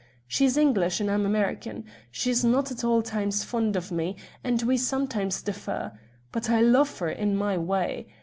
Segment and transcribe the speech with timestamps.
[0.27, 1.85] She's English, and I'm American.
[2.09, 5.91] She's not at all times fond of me, and we sometimes differ;
[6.31, 8.07] but I love her, in my way.